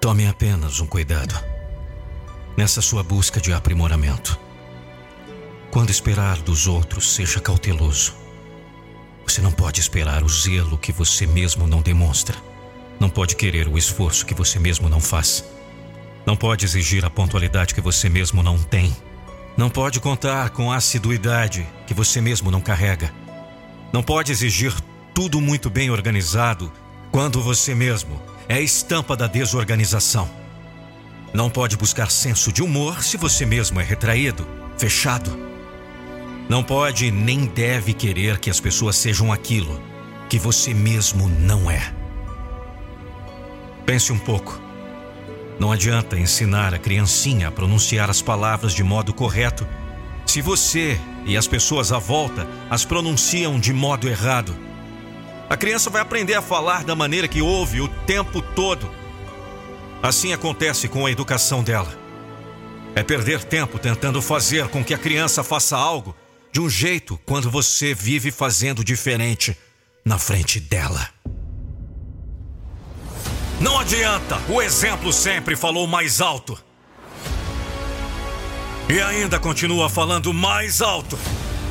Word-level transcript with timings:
Tome 0.00 0.28
apenas 0.28 0.78
um 0.78 0.86
cuidado 0.86 1.34
nessa 2.56 2.80
sua 2.80 3.02
busca 3.02 3.40
de 3.40 3.52
aprimoramento. 3.52 4.38
Quando 5.70 5.90
esperar 5.90 6.36
dos 6.38 6.66
outros, 6.66 7.14
seja 7.14 7.40
cauteloso. 7.40 8.14
Você 9.26 9.40
não 9.40 9.52
pode 9.52 9.80
esperar 9.80 10.22
o 10.22 10.28
zelo 10.28 10.76
que 10.76 10.92
você 10.92 11.26
mesmo 11.26 11.66
não 11.66 11.80
demonstra. 11.80 12.36
Não 13.00 13.08
pode 13.08 13.36
querer 13.36 13.68
o 13.68 13.78
esforço 13.78 14.26
que 14.26 14.34
você 14.34 14.58
mesmo 14.58 14.88
não 14.88 15.00
faz. 15.00 15.44
Não 16.26 16.36
pode 16.36 16.64
exigir 16.64 17.04
a 17.04 17.10
pontualidade 17.10 17.74
que 17.74 17.80
você 17.80 18.08
mesmo 18.08 18.42
não 18.42 18.58
tem. 18.58 18.94
Não 19.56 19.70
pode 19.70 20.00
contar 20.00 20.50
com 20.50 20.70
a 20.70 20.76
assiduidade 20.76 21.66
que 21.86 21.94
você 21.94 22.20
mesmo 22.20 22.50
não 22.50 22.60
carrega. 22.60 23.12
Não 23.92 24.02
pode 24.02 24.30
exigir 24.32 24.74
tudo 25.14 25.40
muito 25.40 25.68
bem 25.68 25.90
organizado 25.90 26.72
quando 27.10 27.40
você 27.42 27.74
mesmo 27.74 28.20
é 28.48 28.56
a 28.56 28.60
estampa 28.60 29.16
da 29.16 29.26
desorganização. 29.26 30.41
Não 31.32 31.48
pode 31.48 31.78
buscar 31.78 32.10
senso 32.10 32.52
de 32.52 32.62
humor 32.62 33.02
se 33.02 33.16
você 33.16 33.46
mesmo 33.46 33.80
é 33.80 33.84
retraído, 33.84 34.46
fechado. 34.76 35.34
Não 36.46 36.62
pode 36.62 37.10
nem 37.10 37.46
deve 37.46 37.94
querer 37.94 38.38
que 38.38 38.50
as 38.50 38.60
pessoas 38.60 38.96
sejam 38.96 39.32
aquilo 39.32 39.82
que 40.28 40.38
você 40.38 40.74
mesmo 40.74 41.28
não 41.28 41.70
é. 41.70 41.92
Pense 43.86 44.12
um 44.12 44.18
pouco. 44.18 44.60
Não 45.58 45.72
adianta 45.72 46.18
ensinar 46.18 46.74
a 46.74 46.78
criancinha 46.78 47.48
a 47.48 47.50
pronunciar 47.50 48.10
as 48.10 48.20
palavras 48.20 48.74
de 48.74 48.82
modo 48.82 49.14
correto 49.14 49.66
se 50.26 50.42
você 50.42 51.00
e 51.24 51.36
as 51.36 51.46
pessoas 51.46 51.92
à 51.92 51.98
volta 51.98 52.46
as 52.68 52.84
pronunciam 52.84 53.58
de 53.58 53.72
modo 53.72 54.06
errado. 54.06 54.54
A 55.48 55.56
criança 55.56 55.88
vai 55.88 56.02
aprender 56.02 56.34
a 56.34 56.42
falar 56.42 56.84
da 56.84 56.94
maneira 56.94 57.28
que 57.28 57.40
ouve 57.40 57.80
o 57.80 57.88
tempo 57.88 58.42
todo 58.42 59.01
Assim 60.02 60.32
acontece 60.32 60.88
com 60.88 61.06
a 61.06 61.10
educação 61.12 61.62
dela. 61.62 61.96
É 62.92 63.04
perder 63.04 63.44
tempo 63.44 63.78
tentando 63.78 64.20
fazer 64.20 64.66
com 64.66 64.84
que 64.84 64.92
a 64.92 64.98
criança 64.98 65.44
faça 65.44 65.76
algo 65.76 66.14
de 66.50 66.60
um 66.60 66.68
jeito 66.68 67.18
quando 67.24 67.48
você 67.48 67.94
vive 67.94 68.32
fazendo 68.32 68.84
diferente 68.84 69.56
na 70.04 70.18
frente 70.18 70.58
dela. 70.58 71.08
Não 73.60 73.78
adianta, 73.78 74.42
o 74.48 74.60
exemplo 74.60 75.12
sempre 75.12 75.54
falou 75.54 75.86
mais 75.86 76.20
alto. 76.20 76.58
E 78.88 79.00
ainda 79.00 79.38
continua 79.38 79.88
falando 79.88 80.34
mais 80.34 80.82
alto. 80.82 81.16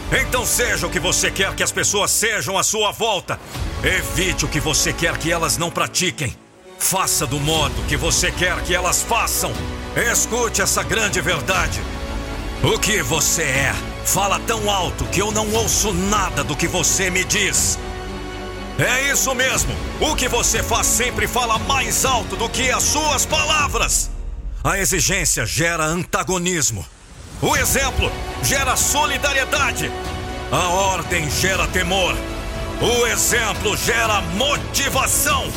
Então 0.09 0.45
seja 0.45 0.87
o 0.87 0.89
que 0.89 1.01
você 1.01 1.29
quer 1.29 1.53
que 1.53 1.63
as 1.63 1.71
pessoas 1.71 2.11
sejam 2.11 2.57
à 2.57 2.63
sua 2.63 2.91
volta. 2.91 3.37
Evite 3.83 4.45
o 4.45 4.47
que 4.47 4.61
você 4.61 4.93
quer 4.93 5.17
que 5.17 5.29
elas 5.29 5.57
não 5.57 5.69
pratiquem. 5.69 6.35
Faça 6.81 7.27
do 7.27 7.39
modo 7.39 7.75
que 7.87 7.95
você 7.95 8.31
quer 8.31 8.59
que 8.63 8.75
elas 8.75 9.01
façam. 9.03 9.53
Escute 10.11 10.61
essa 10.61 10.83
grande 10.83 11.21
verdade. 11.21 11.79
O 12.63 12.77
que 12.77 13.01
você 13.03 13.43
é 13.43 13.73
fala 14.03 14.39
tão 14.39 14.69
alto 14.69 15.05
que 15.05 15.21
eu 15.21 15.31
não 15.31 15.49
ouço 15.53 15.93
nada 15.93 16.43
do 16.43 16.55
que 16.55 16.67
você 16.67 17.09
me 17.09 17.23
diz. 17.23 17.77
É 18.77 19.09
isso 19.11 19.33
mesmo. 19.35 19.73
O 20.01 20.15
que 20.15 20.27
você 20.27 20.61
faz 20.63 20.87
sempre 20.87 21.27
fala 21.27 21.57
mais 21.59 22.03
alto 22.03 22.35
do 22.35 22.49
que 22.49 22.71
as 22.71 22.83
suas 22.83 23.25
palavras. 23.25 24.09
A 24.63 24.79
exigência 24.79 25.45
gera 25.45 25.85
antagonismo. 25.85 26.85
O 27.41 27.55
exemplo 27.55 28.11
gera 28.43 28.75
solidariedade. 28.75 29.89
A 30.51 30.67
ordem 30.67 31.29
gera 31.29 31.67
temor. 31.67 32.15
O 32.81 33.05
exemplo 33.05 33.77
gera 33.77 34.19
motivação. 34.21 35.49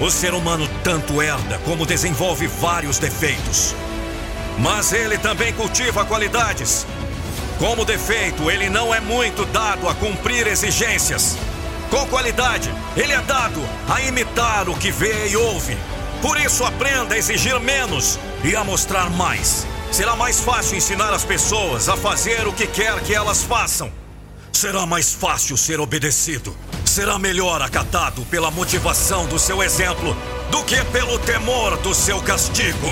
O 0.00 0.10
ser 0.10 0.34
humano 0.34 0.68
tanto 0.82 1.22
herda 1.22 1.58
como 1.64 1.86
desenvolve 1.86 2.48
vários 2.48 2.98
defeitos. 2.98 3.74
Mas 4.58 4.92
ele 4.92 5.16
também 5.18 5.52
cultiva 5.52 6.04
qualidades. 6.04 6.84
Como 7.58 7.84
defeito, 7.84 8.50
ele 8.50 8.68
não 8.68 8.92
é 8.92 9.00
muito 9.00 9.44
dado 9.46 9.88
a 9.88 9.94
cumprir 9.94 10.46
exigências. 10.48 11.38
Com 11.90 12.04
qualidade, 12.06 12.72
ele 12.96 13.12
é 13.12 13.20
dado 13.22 13.60
a 13.88 14.00
imitar 14.02 14.68
o 14.68 14.76
que 14.76 14.90
vê 14.90 15.28
e 15.28 15.36
ouve. 15.36 15.76
Por 16.20 16.40
isso, 16.40 16.64
aprenda 16.64 17.14
a 17.14 17.18
exigir 17.18 17.58
menos 17.60 18.18
e 18.42 18.56
a 18.56 18.64
mostrar 18.64 19.08
mais. 19.10 19.64
Será 19.92 20.16
mais 20.16 20.40
fácil 20.40 20.76
ensinar 20.76 21.12
as 21.12 21.24
pessoas 21.24 21.88
a 21.88 21.96
fazer 21.96 22.48
o 22.48 22.52
que 22.52 22.66
quer 22.66 22.98
que 23.00 23.14
elas 23.14 23.44
façam. 23.44 23.92
Será 24.54 24.86
mais 24.86 25.12
fácil 25.12 25.56
ser 25.56 25.80
obedecido 25.80 26.56
será 26.94 27.18
melhor 27.18 27.60
acatado 27.60 28.24
pela 28.26 28.52
motivação 28.52 29.26
do 29.26 29.36
seu 29.36 29.60
exemplo 29.60 30.14
do 30.48 30.64
que 30.64 30.76
pelo 30.92 31.18
temor 31.18 31.76
do 31.78 31.92
seu 31.92 32.22
castigo. 32.22 32.86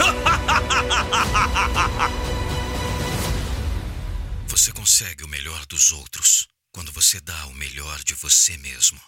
Você 4.48 4.72
consegue 4.72 5.22
o 5.22 5.28
melhor 5.28 5.64
dos 5.66 5.92
outros 5.92 6.48
quando 6.72 6.90
você 6.90 7.20
dá 7.20 7.46
o 7.46 7.54
melhor 7.54 8.02
de 8.02 8.14
você 8.14 8.56
mesmo. 8.56 9.00